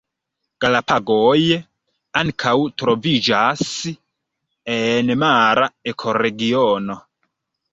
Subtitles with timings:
[0.63, 1.41] Galapagoj
[2.21, 3.67] ankaŭ troviĝas
[4.77, 6.99] en mara ekoregiono.